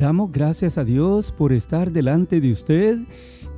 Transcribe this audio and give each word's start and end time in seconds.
Damos 0.00 0.32
gracias 0.32 0.78
a 0.78 0.84
Dios 0.84 1.30
por 1.30 1.52
estar 1.52 1.92
delante 1.92 2.40
de 2.40 2.52
usted 2.52 2.96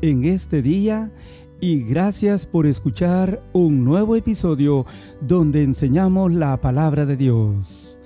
en 0.01 0.25
este 0.25 0.61
día 0.61 1.12
y 1.61 1.85
gracias 1.85 2.49
por 2.49 2.67
escuchar 2.67 3.49
un 3.53 3.85
nuevo 3.85 4.17
episodio 4.17 4.85
donde 5.21 5.63
enseñamos 5.63 6.33
la 6.33 6.61
palabra 6.61 7.07
de 7.07 7.17
Dios. 7.17 7.97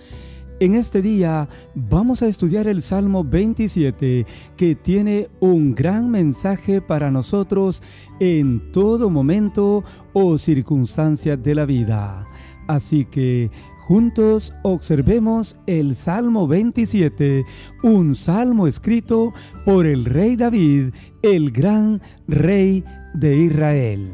En 0.60 0.74
este 0.74 1.00
día 1.00 1.48
vamos 1.74 2.20
a 2.20 2.27
estudiar 2.27 2.68
el 2.68 2.82
Salmo 2.82 3.24
27 3.24 4.27
que 4.55 4.74
tiene 4.74 5.30
un 5.41 5.74
gran 5.74 6.10
mensaje 6.10 6.82
para 6.82 7.10
nosotros 7.10 7.82
en 8.20 8.70
todo 8.70 9.09
momento 9.09 9.82
o 10.12 10.37
circunstancia 10.37 11.38
de 11.38 11.55
la 11.55 11.64
vida. 11.64 12.27
Así 12.68 13.06
que 13.06 13.50
Juntos 13.86 14.52
observemos 14.62 15.54
el 15.68 15.94
Salmo 15.94 16.48
27, 16.48 17.44
un 17.84 18.16
salmo 18.16 18.66
escrito 18.66 19.32
por 19.64 19.86
el 19.86 20.04
rey 20.06 20.34
David, 20.34 20.92
el 21.22 21.52
gran 21.52 22.02
rey 22.27 22.82
de 23.14 23.36
Israel. 23.36 24.12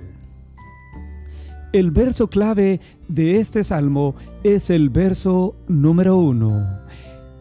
El 1.73 1.91
verso 1.91 2.29
clave 2.29 2.83
de 3.09 3.41
este 3.41 3.65
salmo 3.65 4.15
es 4.45 4.69
el 4.69 4.91
verso 4.91 5.57
número 5.69 6.19
uno, 6.19 6.69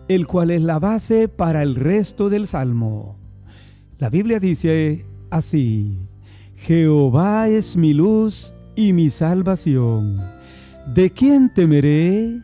el 0.08 0.25
cual 0.25 0.52
es 0.52 0.61
la 0.61 0.80
base 0.80 1.27
para 1.27 1.61
el 1.63 1.75
resto 1.75 2.30
del 2.30 2.48
salmo. 2.48 3.17
La 4.00 4.09
Biblia 4.09 4.39
dice 4.39 5.05
así, 5.31 5.98
Jehová 6.55 7.50
es 7.50 7.75
mi 7.75 7.94
luz 7.94 8.53
y 8.77 8.94
mi 8.94 9.09
salvación 9.09 10.41
¿De 10.88 11.12
quién 11.12 11.53
temeré? 11.53 12.41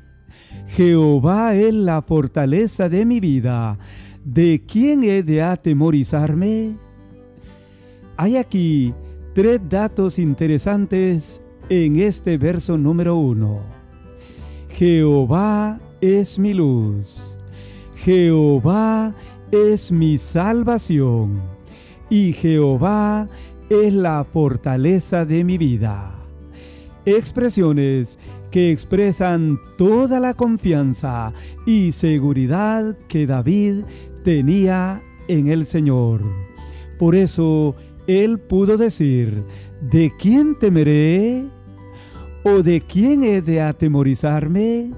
Jehová 0.67 1.55
es 1.55 1.73
la 1.73 2.01
fortaleza 2.01 2.87
de 2.87 3.05
mi 3.05 3.19
vida. 3.19 3.77
¿De 4.23 4.63
quién 4.65 5.03
he 5.03 5.23
de 5.23 5.41
atemorizarme? 5.41 6.77
Hay 8.15 8.37
aquí 8.37 8.93
tres 9.33 9.59
datos 9.67 10.19
interesantes 10.19 11.41
en 11.69 11.97
este 11.97 12.37
verso 12.37 12.77
número 12.77 13.15
uno. 13.15 13.59
Jehová 14.69 15.81
es 15.99 16.37
mi 16.37 16.53
luz. 16.53 17.37
Jehová 17.95 19.13
es 19.51 19.91
mi 19.91 20.17
salvación. 20.17 21.41
Y 22.09 22.33
Jehová 22.33 23.27
es 23.69 23.93
la 23.93 24.25
fortaleza 24.31 25.25
de 25.25 25.43
mi 25.43 25.57
vida 25.57 26.16
expresiones 27.07 28.19
que 28.51 28.69
expresan 28.69 29.59
toda 29.77 30.19
la 30.19 30.33
confianza 30.33 31.33
y 31.65 31.93
seguridad 31.93 32.97
que 33.07 33.25
David 33.25 33.85
tenía 34.25 35.01
en 35.29 35.47
el 35.47 35.65
Señor. 35.65 36.21
Por 36.99 37.15
eso 37.15 37.75
él 38.07 38.39
pudo 38.39 38.75
decir, 38.75 39.41
¿de 39.89 40.11
quién 40.19 40.59
temeré? 40.59 41.45
¿O 42.43 42.61
de 42.61 42.81
quién 42.81 43.23
he 43.23 43.41
de 43.41 43.61
atemorizarme? 43.61 44.91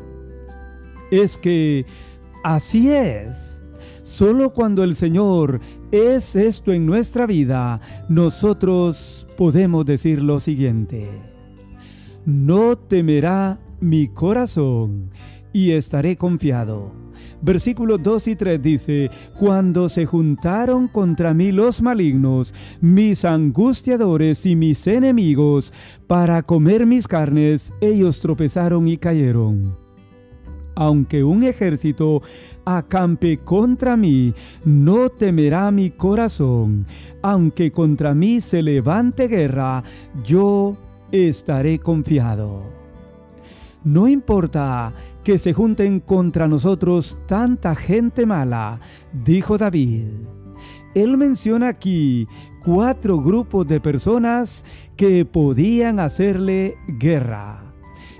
Es 1.12 1.38
que 1.38 1.86
así 2.44 2.92
es. 2.92 3.62
Solo 4.02 4.52
cuando 4.52 4.84
el 4.84 4.96
Señor 4.96 5.60
es 5.92 6.36
esto 6.36 6.74
en 6.74 6.88
nuestra 6.88 7.28
vida, 7.28 7.80
nosotros 8.10 9.28
podemos 9.38 9.86
decir 9.86 10.24
lo 10.24 10.40
siguiente 10.40 11.29
no 12.30 12.78
temerá 12.78 13.60
mi 13.82 14.08
corazón 14.08 15.10
y 15.52 15.72
estaré 15.72 16.16
confiado. 16.16 16.94
Versículos 17.42 18.04
2 18.04 18.28
y 18.28 18.36
3 18.36 18.62
dice, 18.62 19.12
Cuando 19.40 19.90
se 19.90 20.06
juntaron 20.06 20.88
contra 20.88 21.34
mí 21.34 21.52
los 21.52 21.82
malignos, 21.82 22.54
mis 22.82 23.26
angustiadores 23.26 24.46
y 24.46 24.56
mis 24.56 24.86
enemigos, 24.86 25.74
para 26.06 26.44
comer 26.44 26.86
mis 26.86 27.08
carnes, 27.08 27.74
ellos 27.82 28.20
tropezaron 28.20 28.88
y 28.88 28.98
cayeron. 28.98 29.76
Aunque 30.76 31.24
un 31.24 31.44
ejército 31.44 32.22
acampe 32.64 33.40
contra 33.40 33.98
mí, 33.98 34.34
no 34.64 35.10
temerá 35.10 35.72
mi 35.72 35.90
corazón. 35.90 36.86
Aunque 37.22 37.72
contra 37.72 38.14
mí 38.14 38.40
se 38.40 38.62
levante 38.62 39.28
guerra, 39.28 39.84
yo 40.24 40.78
estaré 41.12 41.80
confiado. 41.80 42.64
No 43.84 44.08
importa 44.08 44.94
que 45.24 45.40
se 45.40 45.54
junten 45.54 46.00
contra 46.00 46.48
nosotros 46.48 47.18
tanta 47.28 47.76
gente 47.76 48.26
mala, 48.26 48.80
dijo 49.14 49.58
David. 49.58 50.08
Él 50.96 51.18
menciona 51.18 51.70
aquí 51.70 52.28
cuatro 52.64 53.22
grupos 53.22 53.68
de 53.68 53.80
personas 53.80 54.66
que 54.98 55.24
podían 55.26 56.00
hacerle 56.00 56.76
guerra. 57.00 57.74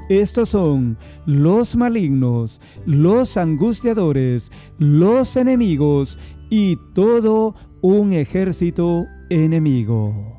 Estos 0.10 0.50
son 0.50 0.98
los 1.26 1.76
malignos, 1.76 2.62
los 2.86 3.38
angustiadores, 3.38 4.52
los 4.80 5.36
enemigos 5.36 6.18
y 6.50 6.78
todo 6.94 7.54
un 7.82 8.14
ejército 8.14 9.06
enemigo. 9.30 10.38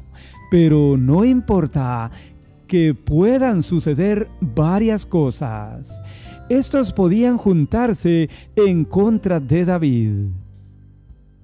Pero 0.50 0.96
no 0.96 1.24
importa 1.24 2.10
que 2.70 2.94
puedan 2.94 3.64
suceder 3.64 4.28
varias 4.40 5.04
cosas. 5.04 6.00
Estos 6.48 6.92
podían 6.92 7.36
juntarse 7.36 8.30
en 8.54 8.84
contra 8.84 9.40
de 9.40 9.64
David. 9.64 10.12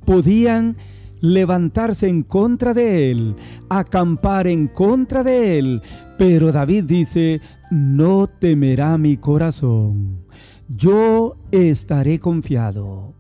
Podían 0.05 0.77
levantarse 1.21 2.07
en 2.07 2.23
contra 2.23 2.75
de 2.75 3.11
él, 3.11 3.35
acampar 3.69 4.47
en 4.47 4.69
contra 4.69 5.25
de 5.25 5.59
él, 5.59 5.83
pero 6.17 6.53
David 6.53 6.85
dice, 6.85 7.41
no 7.73 8.29
temerá 8.29 8.97
mi 8.97 9.17
corazón, 9.17 10.27
yo 10.69 11.39
estaré 11.51 12.21
confiado. 12.21 13.17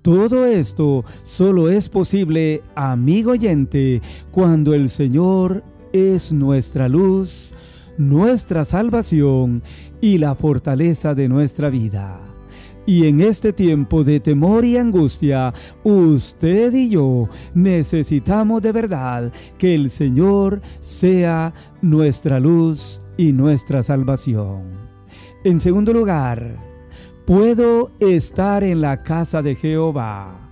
Todo 0.00 0.46
esto 0.46 1.04
solo 1.24 1.68
es 1.68 1.90
posible, 1.90 2.62
amigo 2.74 3.32
oyente, 3.32 4.00
cuando 4.30 4.72
el 4.72 4.88
Señor 4.88 5.62
es 5.92 6.32
nuestra 6.32 6.88
luz, 6.88 7.52
nuestra 7.98 8.64
salvación 8.64 9.62
y 10.00 10.18
la 10.18 10.34
fortaleza 10.34 11.14
de 11.14 11.28
nuestra 11.28 11.70
vida. 11.70 12.20
Y 12.86 13.06
en 13.06 13.20
este 13.20 13.52
tiempo 13.52 14.02
de 14.04 14.20
temor 14.20 14.64
y 14.64 14.76
angustia, 14.76 15.54
usted 15.84 16.72
y 16.72 16.90
yo 16.90 17.28
necesitamos 17.54 18.62
de 18.62 18.72
verdad 18.72 19.32
que 19.58 19.74
el 19.74 19.90
Señor 19.90 20.60
sea 20.80 21.54
nuestra 21.82 22.40
luz 22.40 23.00
y 23.16 23.32
nuestra 23.32 23.82
salvación. 23.82 24.64
En 25.44 25.60
segundo 25.60 25.92
lugar, 25.92 26.56
puedo 27.26 27.92
estar 28.00 28.64
en 28.64 28.80
la 28.80 29.02
casa 29.02 29.40
de 29.40 29.54
Jehová. 29.54 30.49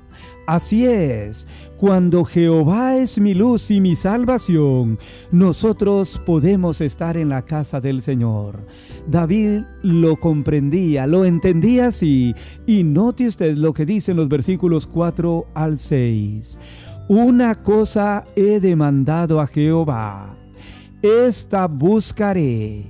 Así 0.48 0.86
es, 0.86 1.46
cuando 1.76 2.24
Jehová 2.24 2.96
es 2.96 3.20
mi 3.20 3.34
luz 3.34 3.70
y 3.70 3.82
mi 3.82 3.96
salvación, 3.96 4.98
nosotros 5.30 6.18
podemos 6.24 6.80
estar 6.80 7.18
en 7.18 7.28
la 7.28 7.44
casa 7.44 7.82
del 7.82 8.00
Señor. 8.00 8.64
David 9.06 9.64
lo 9.82 10.16
comprendía, 10.16 11.06
lo 11.06 11.26
entendía 11.26 11.88
así, 11.88 12.34
y 12.66 12.82
note 12.82 13.28
usted 13.28 13.58
lo 13.58 13.74
que 13.74 13.84
dicen 13.84 14.16
los 14.16 14.30
versículos 14.30 14.86
4 14.86 15.48
al 15.52 15.78
6. 15.78 16.58
Una 17.08 17.62
cosa 17.62 18.24
he 18.34 18.58
demandado 18.58 19.42
a 19.42 19.46
Jehová, 19.46 20.34
esta 21.02 21.66
buscaré, 21.66 22.86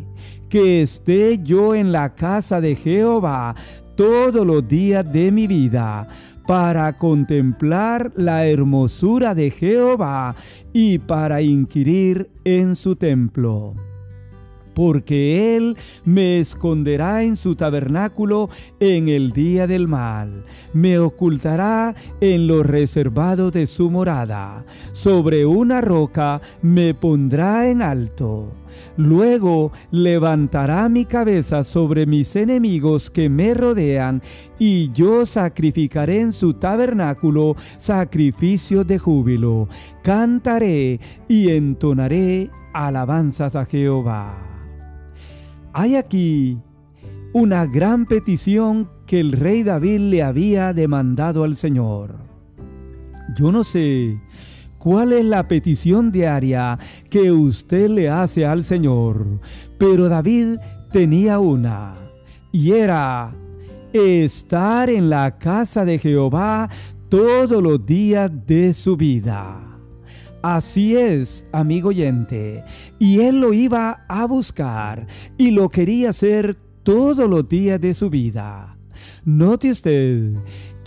que 0.49 0.83
esté 0.83 1.41
yo 1.43 1.75
en 1.75 1.91
la 1.91 2.15
casa 2.15 2.61
de 2.61 2.77
Jehová 2.77 3.57
todos 3.97 4.47
los 4.47 4.69
días 4.69 5.13
de 5.13 5.33
mi 5.33 5.49
vida 5.49 6.09
para 6.49 6.97
contemplar 6.97 8.11
la 8.17 8.47
hermosura 8.47 9.35
de 9.35 9.51
Jehová 9.51 10.35
y 10.73 10.99
para 10.99 11.43
inquirir 11.43 12.31
en 12.43 12.75
su 12.75 12.97
templo. 12.97 13.75
Porque 14.79 15.57
Él 15.57 15.77
me 16.05 16.39
esconderá 16.39 17.25
en 17.25 17.35
su 17.35 17.57
tabernáculo 17.57 18.49
en 18.79 19.09
el 19.09 19.33
día 19.33 19.67
del 19.67 19.89
mal, 19.89 20.45
me 20.73 21.01
ocultará 21.01 21.97
en 22.21 22.47
lo 22.47 22.63
reservado 22.63 23.51
de 23.51 23.67
su 23.67 23.91
morada, 23.91 24.65
sobre 24.93 25.47
una 25.47 25.81
roca 25.81 26.41
me 26.63 26.95
pondrá 26.95 27.69
en 27.69 27.83
alto 27.83 28.53
Luego 28.97 29.73
levantará 29.91 30.89
mi 30.89 31.05
cabeza 31.05 31.65
sobre 31.65 32.07
mis 32.07 32.37
enemigos 32.37 33.11
que 33.11 33.29
me 33.29 33.55
rodean, 33.55 34.23
y 34.61 34.93
yo 34.93 35.27
sacrificaré 35.27 36.21
en 36.21 36.33
su 36.33 36.55
tabernáculo 36.55 37.57
sacrificio 37.79 38.85
de 38.85 39.01
júbilo. 39.01 39.69
Cantaré 40.05 41.01
y 41.27 41.51
entonaré 41.51 42.51
alabanzas 42.73 43.57
a 43.57 43.67
Jehová. 43.67 44.58
Hay 45.73 45.97
aquí 45.97 46.63
una 47.33 47.67
gran 47.67 48.07
petición 48.07 48.91
que 49.07 49.21
el 49.21 49.33
rey 49.33 49.63
David 49.63 50.01
le 50.01 50.23
había 50.23 50.73
demandado 50.73 51.45
al 51.45 51.57
Señor. 51.57 52.17
Yo 53.37 53.53
no 53.53 53.65
sé 53.65 54.21
cuál 54.79 55.13
es 55.13 55.25
la 55.25 55.47
petición 55.47 56.11
diaria 56.11 56.79
que 57.11 57.31
usted 57.31 57.91
le 57.91 58.09
hace 58.09 58.47
al 58.47 58.65
Señor, 58.65 59.41
pero 59.79 60.09
David 60.09 60.57
tenía 60.91 61.39
una, 61.39 61.95
y 62.53 62.73
era 62.73 63.35
estar 63.93 64.89
en 64.89 65.11
la 65.11 65.39
casa 65.39 65.85
de 65.85 65.99
Jehová 65.99 66.71
todos 67.09 67.63
los 67.63 67.85
días 67.85 68.31
de 68.47 68.73
su 68.73 68.97
vida. 68.97 69.68
Así 70.43 70.97
es, 70.97 71.47
amigo 71.53 71.89
oyente, 71.89 72.63
y 73.01 73.21
él 73.21 73.41
lo 73.41 73.53
iba 73.53 74.05
a 74.09 74.25
buscar 74.27 75.07
y 75.37 75.51
lo 75.51 75.69
quería 75.69 76.11
hacer 76.11 76.57
todos 76.85 77.29
los 77.29 77.49
días 77.49 77.81
de 77.81 77.93
su 77.93 78.09
vida. 78.09 78.79
Note 79.25 79.73
usted, 79.73 80.35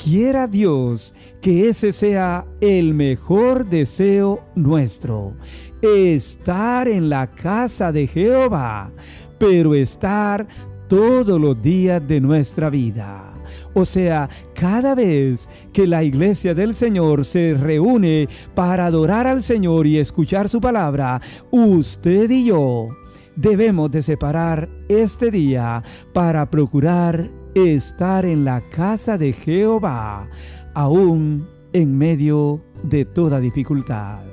quiera 0.01 0.48
Dios 0.48 1.13
que 1.42 1.68
ese 1.68 1.92
sea 1.92 2.45
el 2.62 2.94
mejor 2.94 3.69
deseo 3.69 4.45
nuestro, 4.56 5.36
estar 5.81 6.88
en 6.88 7.09
la 7.09 7.30
casa 7.30 7.92
de 7.92 8.07
Jehová, 8.07 8.92
pero 9.38 9.75
estar 9.75 10.48
todos 10.88 11.39
los 11.39 11.62
días 11.62 12.01
de 12.07 12.21
nuestra 12.21 12.69
vida. 12.69 13.31
O 13.73 13.85
sea, 13.85 14.29
cada 14.53 14.95
vez 14.95 15.50
que 15.71 15.88
la 15.88 16.03
iglesia 16.03 16.53
del 16.53 16.75
Señor 16.75 17.25
se 17.25 17.53
reúne 17.53 18.27
para 18.53 18.85
adorar 18.88 19.27
al 19.27 19.44
Señor 19.44 19.88
y 19.88 19.97
escuchar 19.97 20.50
su 20.50 20.59
palabra, 20.59 21.21
usted 21.51 22.29
y 22.29 22.45
yo 22.45 22.89
debemos 23.35 23.89
de 23.91 24.03
separar 24.03 24.69
este 24.89 25.31
día 25.31 25.83
para 26.13 26.50
procurar 26.50 27.29
estar 27.56 28.25
en 28.25 28.44
la 28.45 28.62
casa 28.69 29.18
de 29.18 29.33
Jehová, 29.33 30.27
aún 30.74 31.47
en 31.74 31.97
medio 31.97 32.62
de 32.83 33.06
toda 33.06 33.39
dificultad. 33.39 34.24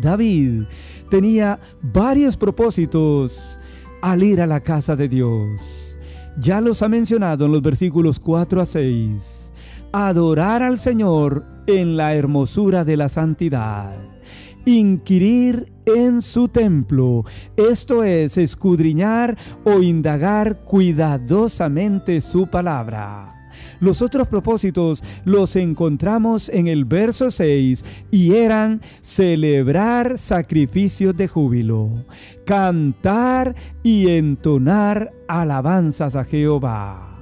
David 0.00 0.64
tenía 1.10 1.60
varios 1.82 2.36
propósitos 2.36 3.58
al 4.00 4.22
ir 4.22 4.40
a 4.40 4.46
la 4.46 4.60
casa 4.60 4.96
de 4.96 5.08
Dios. 5.08 5.81
Ya 6.38 6.60
los 6.60 6.82
ha 6.82 6.88
mencionado 6.88 7.46
en 7.46 7.52
los 7.52 7.62
versículos 7.62 8.18
4 8.18 8.62
a 8.62 8.66
6. 8.66 9.52
Adorar 9.92 10.62
al 10.62 10.78
Señor 10.78 11.44
en 11.66 11.96
la 11.96 12.14
hermosura 12.14 12.84
de 12.84 12.96
la 12.96 13.08
santidad. 13.08 13.92
Inquirir 14.64 15.66
en 15.86 16.22
su 16.22 16.48
templo, 16.48 17.24
esto 17.56 18.04
es 18.04 18.38
escudriñar 18.38 19.36
o 19.64 19.82
indagar 19.82 20.60
cuidadosamente 20.64 22.20
su 22.20 22.46
palabra. 22.46 23.31
Los 23.80 24.02
otros 24.02 24.28
propósitos 24.28 25.02
los 25.24 25.56
encontramos 25.56 26.48
en 26.48 26.66
el 26.66 26.84
verso 26.84 27.30
6 27.30 27.84
y 28.10 28.34
eran 28.34 28.80
celebrar 29.00 30.18
sacrificios 30.18 31.16
de 31.16 31.28
júbilo, 31.28 32.04
cantar 32.44 33.54
y 33.82 34.08
entonar 34.08 35.12
alabanzas 35.28 36.16
a 36.16 36.24
Jehová. 36.24 37.18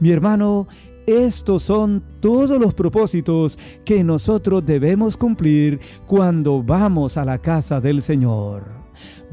Mi 0.00 0.10
hermano, 0.10 0.66
estos 1.06 1.64
son 1.64 2.02
todos 2.20 2.60
los 2.60 2.74
propósitos 2.74 3.58
que 3.84 4.04
nosotros 4.04 4.64
debemos 4.64 5.16
cumplir 5.16 5.80
cuando 6.06 6.62
vamos 6.62 7.16
a 7.16 7.24
la 7.24 7.38
casa 7.38 7.80
del 7.80 8.02
Señor. 8.02 8.64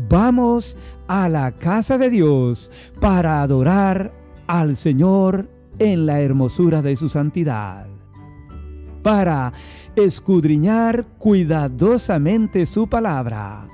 Vamos 0.10 0.78
a 1.08 1.30
la 1.30 1.52
casa 1.52 1.98
de 1.98 2.10
Dios 2.10 2.72
para 3.00 3.42
adorar 3.42 4.14
al 4.48 4.76
Señor 4.76 5.50
en 5.80 6.06
la 6.06 6.22
hermosura 6.22 6.82
de 6.82 6.96
su 6.96 7.10
santidad, 7.10 7.88
para 9.02 9.54
escudriñar 9.96 11.06
cuidadosamente 11.18 12.66
su 12.66 12.88
palabra, 12.88 13.68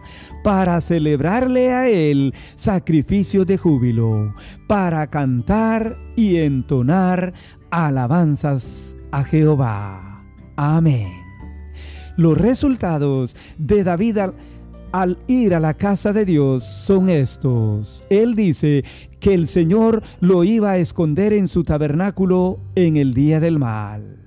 para 0.44 0.80
celebrarle 0.81 1.72
a 1.72 1.90
Él 1.90 2.34
sacrificio 2.56 3.46
de 3.46 3.57
júbilo, 3.57 4.34
para 4.68 5.07
cantar 5.07 5.98
y 6.16 6.38
entonar 6.38 7.34
alabanzas 7.72 8.96
a 9.12 9.24
Jehová. 9.24 10.24
Amén. 10.56 11.12
Los 12.18 12.38
resultados 12.38 13.36
de 13.58 13.84
David 13.84 14.19
al 14.94 15.18
ir 15.28 15.54
a 15.54 15.60
la 15.60 15.74
casa 15.74 16.13
de 16.13 16.24
Dios 16.24 16.63
son 16.63 17.10
estos. 17.10 18.06
Él 18.10 18.36
dice 18.36 18.86
que 19.25 19.33
el 19.33 19.48
Señor 19.48 20.04
lo 20.22 20.44
iba 20.44 20.69
a 20.69 20.77
esconder 20.77 21.33
en 21.33 21.48
su 21.48 21.63
tabernáculo 21.63 22.60
en 22.75 22.95
el 22.95 23.16
día 23.16 23.39
del 23.39 23.57
mal. 23.57 24.19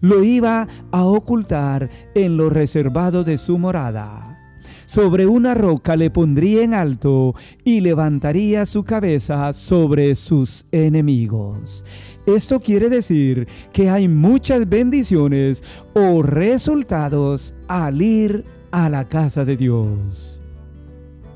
Lo 0.00 0.22
iba 0.22 0.68
a 0.92 1.04
ocultar 1.04 1.90
en 2.14 2.36
lo 2.36 2.48
reservado 2.48 3.24
de 3.24 3.36
su 3.36 3.58
morada. 3.58 4.38
Sobre 4.86 5.26
una 5.26 5.54
roca 5.54 5.96
le 5.96 6.10
pondría 6.10 6.62
en 6.62 6.72
alto 6.72 7.34
y 7.64 7.80
levantaría 7.80 8.64
su 8.64 8.84
cabeza 8.84 9.52
sobre 9.52 10.14
sus 10.14 10.66
enemigos. 10.70 11.84
Esto 12.24 12.60
quiere 12.60 12.88
decir 12.90 13.48
que 13.72 13.90
hay 13.90 14.06
muchas 14.06 14.68
bendiciones 14.68 15.64
o 15.96 16.22
resultados 16.22 17.54
al 17.66 18.00
ir 18.00 18.44
a 18.70 18.88
la 18.88 19.08
casa 19.08 19.44
de 19.44 19.56
Dios. 19.56 20.37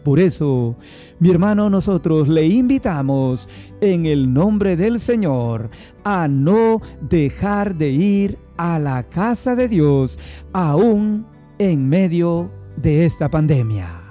Por 0.04 0.18
eso, 0.18 0.76
mi 1.20 1.30
hermano, 1.30 1.70
nosotros 1.70 2.26
le 2.26 2.46
invitamos 2.46 3.48
en 3.80 4.06
el 4.06 4.32
nombre 4.32 4.76
del 4.76 4.98
Señor 4.98 5.70
a 6.04 6.26
no 6.26 6.80
dejar 7.08 7.76
de 7.76 7.90
ir 7.90 8.38
a 8.56 8.78
la 8.80 9.04
casa 9.04 9.54
de 9.54 9.68
Dios 9.68 10.18
aún 10.52 11.26
en 11.58 11.88
medio 11.88 12.50
de 12.76 13.04
esta 13.04 13.30
pandemia. 13.30 14.02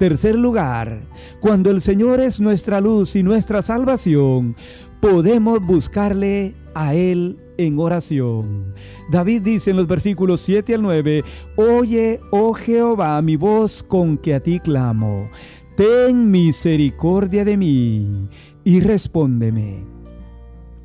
Tercer 0.00 0.36
lugar, 0.36 1.02
cuando 1.40 1.70
el 1.70 1.80
Señor 1.80 2.20
es 2.20 2.40
nuestra 2.40 2.80
luz 2.80 3.14
y 3.14 3.22
nuestra 3.22 3.62
salvación, 3.62 4.56
podemos 5.00 5.64
buscarle 5.64 6.54
a 6.74 6.94
Él 6.94 7.38
en 7.58 7.78
oración. 7.78 8.72
David 9.10 9.42
dice 9.42 9.70
en 9.70 9.76
los 9.76 9.86
versículos 9.86 10.40
7 10.40 10.76
al 10.76 10.82
9, 10.82 11.24
Oye, 11.56 12.20
oh 12.30 12.54
Jehová, 12.54 13.20
mi 13.20 13.36
voz 13.36 13.82
con 13.82 14.16
que 14.16 14.34
a 14.34 14.40
ti 14.40 14.58
clamo, 14.60 15.28
ten 15.76 16.30
misericordia 16.30 17.44
de 17.44 17.56
mí 17.56 18.28
y 18.64 18.80
respóndeme. 18.80 19.84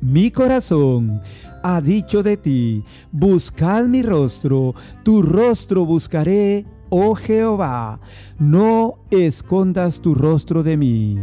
Mi 0.00 0.30
corazón 0.30 1.22
ha 1.62 1.80
dicho 1.80 2.22
de 2.22 2.36
ti, 2.36 2.84
buscad 3.10 3.86
mi 3.86 4.02
rostro, 4.02 4.74
tu 5.02 5.22
rostro 5.22 5.86
buscaré 5.86 6.66
oh 6.96 7.16
Jehová, 7.16 7.98
no 8.38 9.00
escondas 9.10 10.00
tu 10.00 10.14
rostro 10.14 10.62
de 10.62 10.76
mí, 10.76 11.18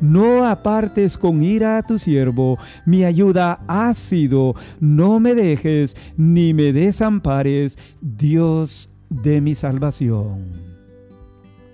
no 0.00 0.44
apartes 0.44 1.16
con 1.16 1.44
ira 1.44 1.78
a 1.78 1.82
tu 1.84 2.00
siervo, 2.00 2.58
mi 2.86 3.04
ayuda 3.04 3.60
ha 3.68 3.94
sido, 3.94 4.56
no 4.80 5.20
me 5.20 5.36
dejes 5.36 5.96
ni 6.16 6.54
me 6.54 6.72
desampares, 6.72 7.78
Dios 8.00 8.90
de 9.10 9.40
mi 9.40 9.54
salvación. 9.54 10.42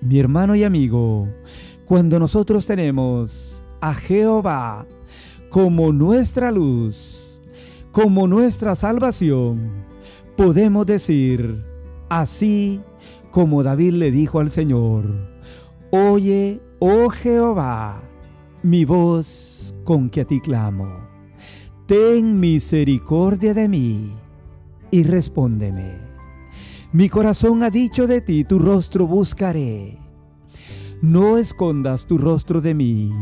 Mi 0.02 0.20
hermano 0.20 0.54
y 0.54 0.64
amigo, 0.64 1.26
cuando 1.86 2.18
nosotros 2.18 2.66
tenemos 2.66 3.64
a 3.80 3.94
Jehová 3.94 4.86
como 5.48 5.90
nuestra 5.90 6.52
luz, 6.52 7.40
como 7.92 8.28
nuestra 8.28 8.76
salvación, 8.76 9.70
podemos 10.36 10.84
decir, 10.84 11.64
así 12.10 12.82
como 13.30 13.62
David 13.62 13.92
le 13.92 14.10
dijo 14.10 14.40
al 14.40 14.50
Señor, 14.50 15.04
Oye, 15.90 16.60
oh 16.80 17.08
Jehová, 17.08 18.02
mi 18.62 18.84
voz 18.84 19.74
con 19.84 20.10
que 20.10 20.22
a 20.22 20.24
ti 20.24 20.40
clamo. 20.40 21.08
Ten 21.86 22.38
misericordia 22.38 23.54
de 23.54 23.68
mí 23.68 24.12
y 24.90 25.02
respóndeme. 25.04 26.08
Mi 26.92 27.08
corazón 27.08 27.62
ha 27.62 27.70
dicho 27.70 28.06
de 28.06 28.20
ti, 28.20 28.44
tu 28.44 28.58
rostro 28.58 29.06
buscaré. 29.06 29.98
No 31.00 31.38
escondas 31.38 32.06
tu 32.06 32.18
rostro 32.18 32.60
de 32.60 32.74
mí, 32.74 33.12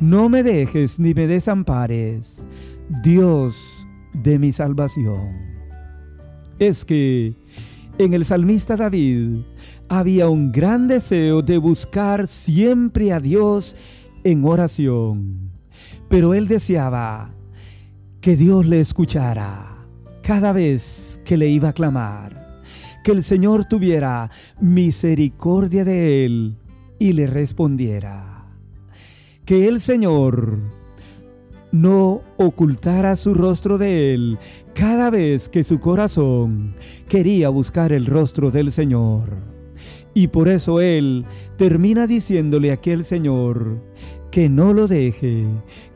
no 0.00 0.28
me 0.28 0.42
dejes 0.42 0.98
ni 0.98 1.12
me 1.14 1.26
desampares, 1.26 2.46
Dios 3.02 3.86
de 4.14 4.38
mi 4.38 4.50
salvación. 4.50 5.36
Es 6.58 6.84
que 6.84 7.36
en 8.04 8.14
el 8.14 8.24
salmista 8.24 8.76
David 8.76 9.42
había 9.88 10.28
un 10.28 10.50
gran 10.50 10.88
deseo 10.88 11.40
de 11.40 11.58
buscar 11.58 12.26
siempre 12.26 13.12
a 13.12 13.20
Dios 13.20 13.76
en 14.24 14.44
oración, 14.44 15.52
pero 16.08 16.34
él 16.34 16.48
deseaba 16.48 17.32
que 18.20 18.36
Dios 18.36 18.66
le 18.66 18.80
escuchara 18.80 19.86
cada 20.22 20.52
vez 20.52 21.20
que 21.24 21.36
le 21.36 21.48
iba 21.48 21.68
a 21.68 21.72
clamar, 21.72 22.60
que 23.04 23.12
el 23.12 23.22
Señor 23.22 23.66
tuviera 23.66 24.30
misericordia 24.60 25.84
de 25.84 26.24
él 26.24 26.58
y 26.98 27.12
le 27.12 27.28
respondiera, 27.28 28.46
que 29.44 29.68
el 29.68 29.80
Señor 29.80 30.58
no 31.72 32.22
ocultara 32.36 33.16
su 33.16 33.34
rostro 33.34 33.78
de 33.78 34.14
él 34.14 34.38
cada 34.74 35.10
vez 35.10 35.48
que 35.48 35.64
su 35.64 35.80
corazón 35.80 36.76
quería 37.08 37.48
buscar 37.48 37.92
el 37.92 38.06
rostro 38.06 38.50
del 38.50 38.70
Señor. 38.70 39.30
Y 40.14 40.28
por 40.28 40.48
eso 40.48 40.80
él 40.80 41.24
termina 41.56 42.06
diciéndole 42.06 42.70
a 42.70 42.74
aquel 42.74 43.04
Señor 43.04 43.82
que 44.30 44.48
no 44.48 44.72
lo 44.72 44.86
deje, 44.86 45.46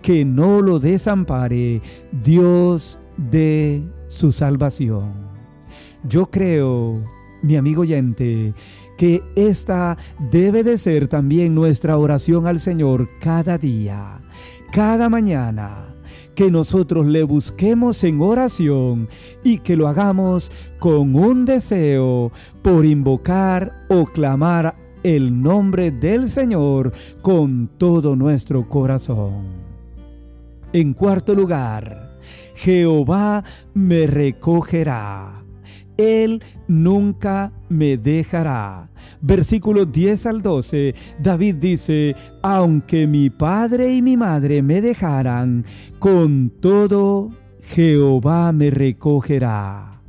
que 0.03 0.25
no 0.25 0.63
lo 0.63 0.79
desampare, 0.79 1.83
Dios 2.25 2.99
de 3.17 3.85
su 4.09 4.33
salvación. 4.33 5.27
Yo 6.05 6.27
creo, 6.27 7.03
mi 7.43 7.57
amigo 7.57 7.83
oyente, 7.83 8.55
que 8.97 9.23
esta 9.37 9.97
debe 10.31 10.63
de 10.63 10.79
ser 10.79 11.09
también 11.09 11.55
nuestra 11.55 11.97
oración 11.99 12.47
al 12.47 12.61
Señor 12.61 13.09
cada 13.21 13.59
día, 13.59 14.23
cada 14.77 15.09
mañana 15.09 15.87
que 16.35 16.51
nosotros 16.51 17.07
le 17.07 17.23
busquemos 17.23 18.05
en 18.05 18.21
oración 18.21 19.09
y 19.43 19.61
que 19.61 19.75
lo 19.75 19.89
hagamos 19.89 20.53
con 20.79 21.17
un 21.17 21.47
deseo 21.47 22.31
por 22.61 22.85
invocar 22.85 23.73
o 23.89 24.05
clamar 24.05 24.77
el 25.03 25.43
nombre 25.43 25.93
del 25.93 26.29
Señor 26.29 26.93
con 27.23 27.71
todo 27.79 28.17
nuestro 28.17 28.69
corazón. 28.69 29.47
En 30.75 30.93
cuarto 30.93 31.35
lugar, 31.35 32.19
Jehová 32.57 33.45
me 33.73 34.07
recogerá. 34.07 35.46
Él 35.97 36.43
nunca 36.69 37.53
me 37.69 37.97
dejará. 37.97 38.91
Versículo 39.21 39.85
10 39.85 40.27
al 40.27 40.43
12, 40.43 40.95
David 41.19 41.57
dice, 41.57 42.17
aunque 42.43 43.07
mi 43.07 43.31
padre 43.31 43.95
y 43.95 44.03
mi 44.03 44.17
madre 44.17 44.63
me 44.63 44.81
dejaran, 44.81 45.65
con 45.99 46.51
todo 46.61 47.31
Jehová 47.63 48.53
me 48.53 48.71
recogerá. 48.71 50.03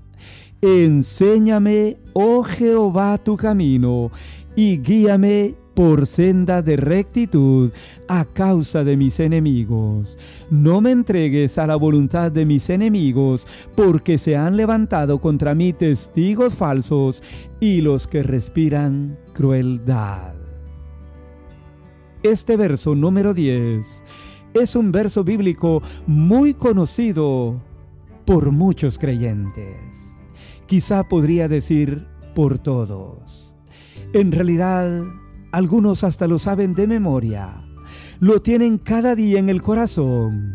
Enséñame, 0.62 1.98
oh 2.14 2.44
Jehová, 2.44 3.18
tu 3.18 3.38
camino 3.38 4.12
y 4.56 4.80
guíame 4.80 5.54
por 5.78 6.08
senda 6.08 6.64
de 6.64 6.76
rectitud 6.76 7.72
a 8.08 8.26
causa 8.26 8.84
de 8.84 8.98
mis 8.98 9.20
enemigos. 9.20 10.18
No 10.50 10.82
me 10.82 10.90
entregues 10.90 11.60
a 11.60 11.68
la 11.68 11.76
voluntad 11.76 12.32
de 12.32 12.46
mis 12.46 12.72
enemigos, 12.72 13.46
porque 13.76 14.18
se 14.18 14.36
han 14.36 14.58
levantado 14.58 15.20
contra 15.22 15.54
mí 15.54 15.74
testigos 15.74 16.56
falsos 16.56 17.22
y 17.60 17.82
los 17.82 18.08
que 18.08 18.24
respiran 18.24 19.20
crueldad. 19.34 20.34
Este 22.24 22.58
verso 22.58 22.96
número 22.96 23.36
10 23.36 24.04
es 24.56 24.76
un 24.76 24.92
verso 24.92 25.24
bíblico 25.24 25.84
muy 26.08 26.56
conocido 26.56 27.62
por 28.26 28.52
muchos 28.52 28.98
creyentes. 28.98 30.16
Quizá 30.66 31.04
podría 31.08 31.48
decir 31.48 32.08
por 32.34 32.58
todos. 32.58 33.54
En 34.14 34.32
realidad, 34.32 35.04
algunos 35.52 36.04
hasta 36.04 36.28
lo 36.28 36.40
saben 36.40 36.74
de 36.74 36.88
memoria. 36.88 37.64
Lo 38.20 38.42
tienen 38.42 38.78
cada 38.78 39.16
día 39.16 39.40
en 39.40 39.50
el 39.50 39.62
corazón. 39.62 40.54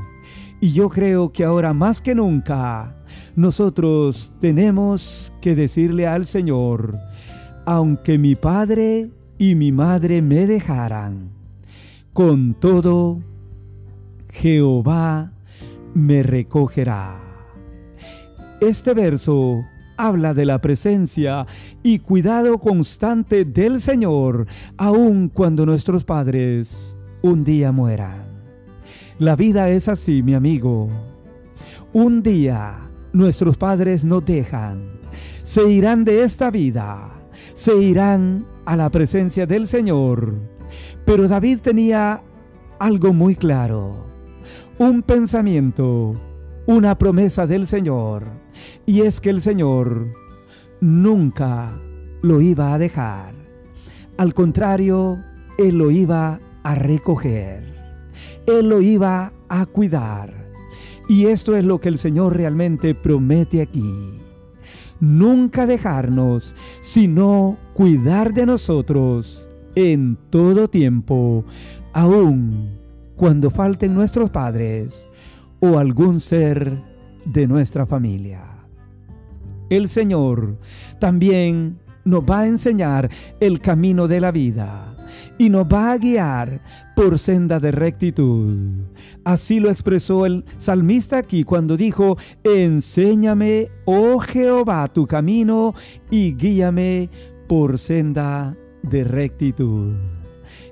Y 0.61 0.73
yo 0.73 0.89
creo 0.89 1.33
que 1.33 1.45
ahora 1.45 1.73
más 1.73 2.01
que 2.01 2.15
nunca, 2.15 2.95
nosotros 3.35 4.33
tenemos 4.41 5.33
que 5.41 5.55
decirle 5.55 6.07
al 6.07 6.27
Señor, 6.27 6.99
aunque 7.65 8.19
mi 8.19 8.35
padre 8.35 9.11
y 9.39 9.55
mi 9.55 9.73
madre 9.73 10.23
me 10.23 10.47
dejaran, 10.47 11.31
con 12.13 12.55
todo, 12.55 13.21
Jehová 14.31 15.33
me 15.95 16.23
recogerá. 16.23 17.21
Este 18.61 18.95
verso 18.95 19.65
habla 20.03 20.35
de 20.35 20.45
la 20.45 20.61
presencia 20.61 21.47
y 21.85 22.01
cuidado 22.01 22.59
constante 22.59 23.45
del 23.45 23.81
Señor, 23.81 24.47
aun 24.77 25.29
cuando 25.29 25.65
nuestros 25.65 26.05
padres 26.05 26.97
un 27.23 27.45
día 27.45 27.71
mueran. 27.71 28.25
La 29.21 29.37
vida 29.37 29.69
es 29.69 29.87
así, 29.87 30.25
mi 30.25 30.35
amigo. 30.35 30.91
Un 31.93 32.21
día 32.25 32.81
nuestros 33.13 33.57
padres 33.57 34.03
nos 34.03 34.25
dejan, 34.25 34.91
se 35.45 35.71
irán 35.71 36.05
de 36.05 36.25
esta 36.25 36.51
vida, 36.51 37.09
se 37.55 37.77
irán 37.77 38.45
a 38.65 38.75
la 38.75 38.91
presencia 38.91 39.47
del 39.47 39.69
Señor. 39.69 40.35
Pero 41.05 41.29
David 41.29 41.61
tenía 41.61 42.23
algo 42.81 43.13
muy 43.13 43.37
claro, 43.37 44.07
un 44.79 45.03
pensamiento, 45.03 46.21
una 46.67 46.99
promesa 46.99 47.47
del 47.47 47.69
Señor 47.69 48.42
y 48.87 49.03
es 49.03 49.21
que 49.21 49.31
el 49.31 49.41
Señor 49.41 50.13
nunca 50.81 51.79
lo 52.23 52.41
iba 52.41 52.75
a 52.75 52.79
dejar. 52.79 53.35
Al 54.17 54.35
contrario, 54.35 55.23
Él 55.59 55.79
lo 55.79 55.91
iba 55.91 56.41
a 56.63 56.75
recoger. 56.75 57.75
Él 58.47 58.69
lo 58.69 58.81
iba 58.81 59.33
a 59.49 59.67
cuidar. 59.67 60.33
Y 61.09 61.27
esto 61.27 61.57
es 61.57 61.65
lo 61.65 61.81
que 61.81 61.89
el 61.89 61.99
Señor 61.99 62.37
realmente 62.37 62.95
promete 62.95 63.63
aquí. 63.63 64.21
Nunca 65.01 65.67
dejarnos, 65.67 66.55
sino 66.81 67.59
cuidar 67.75 68.33
de 68.33 68.47
nosotros 68.47 69.49
en 69.75 70.17
todo 70.31 70.69
tiempo, 70.69 71.45
aun 71.93 72.79
cuando 73.17 73.51
falten 73.51 73.95
nuestros 73.95 74.31
padres 74.31 75.07
o 75.61 75.79
algún 75.79 76.21
ser 76.21 76.79
de 77.25 77.47
nuestra 77.47 77.87
familia. 77.87 78.52
El 79.73 79.89
Señor 79.89 80.59
también 80.99 81.79
nos 82.05 82.25
va 82.25 82.41
a 82.41 82.47
enseñar 82.47 83.09
el 83.41 83.59
camino 83.63 84.07
de 84.07 84.21
la 84.21 84.31
vida 84.31 84.95
y 85.39 85.49
nos 85.49 85.65
va 85.65 85.93
a 85.93 85.97
guiar 85.97 86.61
por 86.95 87.19
senda 87.19 87.59
de 87.59 87.71
rectitud. 87.71 88.55
Así 89.25 89.61
lo 89.61 89.71
expresó 89.71 90.27
el 90.27 90.45
salmista 90.59 91.17
aquí 91.17 91.43
cuando 91.43 91.79
dijo, 91.79 92.19
enséñame, 92.45 93.69
oh 93.87 94.19
Jehová, 94.19 94.89
tu 94.89 95.07
camino 95.07 95.73
y 96.11 96.35
guíame 96.35 97.09
por 97.49 97.79
senda 97.79 98.55
de 98.83 99.05
rectitud. 99.05 99.97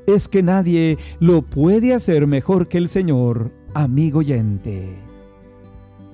Es 0.07 0.29
que 0.29 0.43
nadie 0.43 0.99
lo 1.21 1.41
puede 1.41 1.95
hacer 1.95 2.27
mejor 2.27 2.69
que 2.69 2.77
el 2.77 2.91
Señor, 2.91 3.51
amigo 3.73 4.19
oyente. 4.19 4.95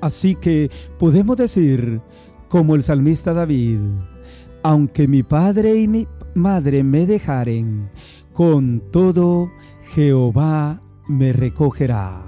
Así 0.00 0.36
que 0.36 0.70
podemos 1.00 1.36
decir, 1.36 2.00
como 2.48 2.74
el 2.74 2.82
salmista 2.82 3.32
David, 3.32 3.80
aunque 4.62 5.08
mi 5.08 5.22
padre 5.22 5.76
y 5.76 5.88
mi 5.88 6.06
madre 6.34 6.82
me 6.82 7.06
dejaren, 7.06 7.88
con 8.32 8.80
todo 8.92 9.50
Jehová 9.94 10.80
me 11.08 11.32
recogerá. 11.32 12.22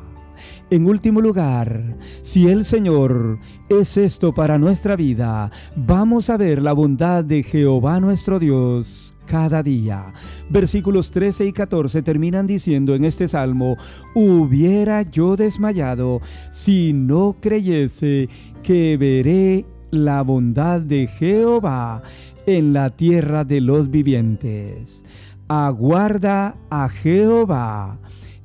En 0.70 0.86
último 0.86 1.20
lugar, 1.20 1.96
si 2.22 2.48
el 2.48 2.64
Señor 2.64 3.38
es 3.68 3.96
esto 3.96 4.34
para 4.34 4.58
nuestra 4.58 4.96
vida, 4.96 5.50
vamos 5.76 6.30
a 6.30 6.36
ver 6.36 6.62
la 6.62 6.72
bondad 6.72 7.24
de 7.24 7.42
Jehová 7.42 8.00
nuestro 8.00 8.38
Dios 8.38 9.14
cada 9.26 9.62
día. 9.62 10.12
Versículos 10.50 11.10
13 11.10 11.46
y 11.46 11.52
14 11.52 12.02
terminan 12.02 12.46
diciendo 12.46 12.94
en 12.94 13.04
este 13.04 13.28
salmo, 13.28 13.76
hubiera 14.14 15.02
yo 15.02 15.36
desmayado 15.36 16.20
si 16.50 16.92
no 16.92 17.36
creyese 17.40 18.28
que 18.62 18.96
veré 18.98 19.66
la 19.90 20.22
bondad 20.22 20.80
de 20.80 21.06
Jehová 21.06 22.02
en 22.46 22.72
la 22.72 22.90
tierra 22.90 23.44
de 23.44 23.60
los 23.60 23.90
vivientes. 23.90 25.04
Aguarda 25.48 26.56
a 26.70 26.88
Jehová, 26.88 27.98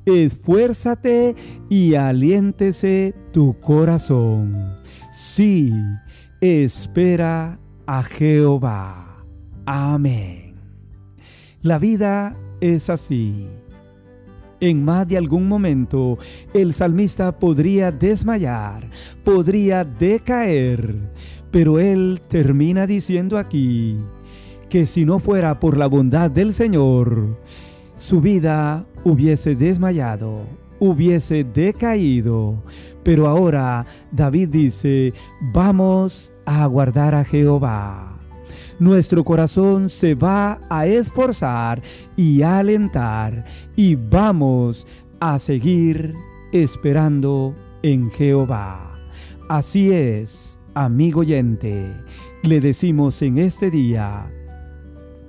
esfuérzate 0.06 1.34
y 1.68 1.94
aliéntese 1.94 3.14
tu 3.32 3.58
corazón. 3.60 4.76
Sí, 5.10 5.72
espera 6.40 7.58
a 7.86 8.02
Jehová. 8.02 9.24
Amén. 9.66 10.54
La 11.62 11.78
vida 11.78 12.36
es 12.60 12.90
así. 12.90 13.48
En 14.60 14.84
más 14.84 15.06
de 15.06 15.18
algún 15.18 15.48
momento, 15.48 16.18
el 16.54 16.72
salmista 16.72 17.38
podría 17.38 17.92
desmayar, 17.92 18.88
podría 19.24 19.84
decaer, 19.84 21.12
pero 21.54 21.78
él 21.78 22.20
termina 22.26 22.84
diciendo 22.84 23.38
aquí 23.38 23.96
que 24.68 24.88
si 24.88 25.04
no 25.04 25.20
fuera 25.20 25.60
por 25.60 25.76
la 25.76 25.86
bondad 25.86 26.28
del 26.28 26.52
Señor, 26.52 27.38
su 27.96 28.20
vida 28.20 28.84
hubiese 29.04 29.54
desmayado, 29.54 30.46
hubiese 30.80 31.44
decaído. 31.44 32.60
Pero 33.04 33.28
ahora 33.28 33.86
David 34.10 34.48
dice, 34.48 35.14
vamos 35.52 36.32
a 36.44 36.64
aguardar 36.64 37.14
a 37.14 37.24
Jehová 37.24 38.18
nuestro 38.80 39.22
corazón 39.22 39.88
se 39.88 40.16
va 40.16 40.60
a 40.68 40.86
esforzar 40.86 41.80
y 42.16 42.42
alentar 42.42 43.44
y 43.76 43.94
vamos 43.94 44.88
a 45.20 45.38
seguir 45.38 46.14
esperando 46.50 47.54
en 47.84 48.10
Jehová. 48.10 48.98
Así 49.48 49.92
es, 49.92 50.58
amigo 50.74 51.20
oyente, 51.20 51.94
le 52.42 52.60
decimos 52.60 53.22
en 53.22 53.38
este 53.38 53.70
día, 53.70 54.30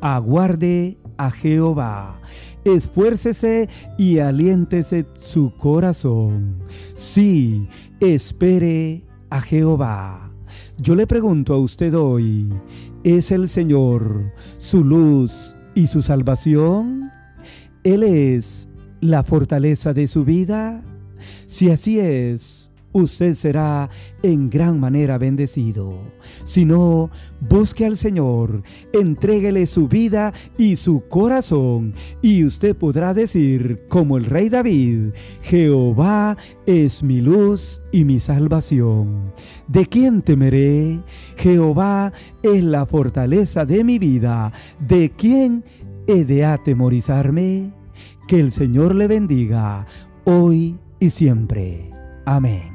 aguarde 0.02 0.98
a 1.18 1.32
Jehová, 1.32 2.22
esfuércese 2.64 3.70
y 3.98 4.20
aliéntese 4.20 5.06
su 5.20 5.56
corazón. 5.58 6.58
Sí, 6.94 7.68
espere 8.00 9.04
a 9.30 9.42
Jehová. 9.42 10.32
Yo 10.78 10.96
le 10.96 11.08
pregunto 11.08 11.54
a 11.54 11.60
usted 11.60 11.94
hoy, 11.94 12.54
¿es 13.04 13.32
el 13.32 13.48
Señor 13.48 14.34
su 14.58 14.84
luz 14.84 15.56
y 15.74 15.88
su 15.88 16.02
salvación? 16.02 17.12
¿Él 17.84 18.04
es 18.04 18.68
la 19.00 19.24
fortaleza 19.24 19.94
de 19.94 20.08
su 20.08 20.25
vida? 20.25 20.84
Si 21.46 21.70
así 21.70 22.00
es, 22.00 22.72
usted 22.96 23.34
será 23.34 23.90
en 24.24 24.50
gran 24.50 24.80
manera 24.80 25.18
bendecido. 25.18 26.00
Si 26.46 26.64
no, 26.64 27.12
busque 27.42 27.86
al 27.86 27.98
Señor, 27.98 28.64
entréguele 28.94 29.68
su 29.68 29.90
vida 29.90 30.34
y 30.58 30.78
su 30.78 31.04
corazón, 31.10 31.94
y 32.22 32.46
usted 32.46 32.74
podrá 32.74 33.14
decir, 33.14 33.86
como 33.90 34.16
el 34.16 34.24
rey 34.24 34.48
David, 34.48 35.12
Jehová 35.42 36.38
es 36.66 37.04
mi 37.04 37.20
luz 37.20 37.82
y 37.92 38.06
mi 38.06 38.22
salvación. 38.22 39.34
¿De 39.68 39.86
quién 39.86 40.22
temeré? 40.22 41.02
Jehová 41.36 42.14
es 42.44 42.64
la 42.64 42.86
fortaleza 42.86 43.66
de 43.66 43.84
mi 43.84 44.00
vida. 44.00 44.54
¿De 44.80 45.12
quién 45.12 45.66
he 46.08 46.24
de 46.24 46.46
atemorizarme? 46.46 47.74
Que 48.30 48.40
el 48.40 48.54
Señor 48.54 48.96
le 48.96 49.08
bendiga 49.08 49.86
hoy 50.24 50.78
y 51.00 51.10
siempre. 51.10 51.92
Amén. 52.25 52.75